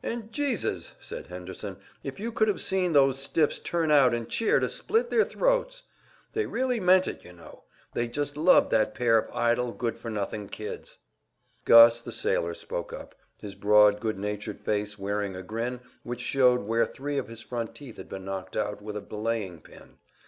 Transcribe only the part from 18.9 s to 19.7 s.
a belaying